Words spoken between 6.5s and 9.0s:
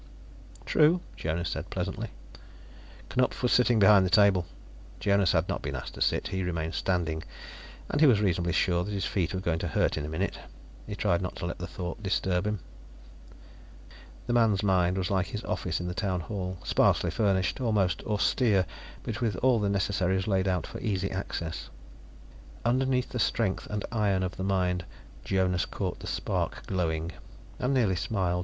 standing, and he was reasonably sure that